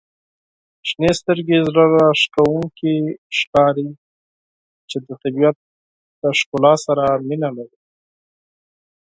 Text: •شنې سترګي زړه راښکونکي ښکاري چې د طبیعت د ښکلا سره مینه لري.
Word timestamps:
•شنې 0.87 1.11
سترګي 1.19 1.57
زړه 1.67 1.83
راښکونکي 1.95 2.93
ښکاري 3.37 3.89
چې 4.89 4.97
د 5.07 5.09
طبیعت 5.23 5.57
د 6.21 6.23
ښکلا 6.39 6.73
سره 6.85 7.03
مینه 7.27 7.49
لري. 7.57 7.79